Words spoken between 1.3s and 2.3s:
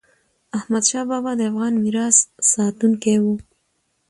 د افغان میراث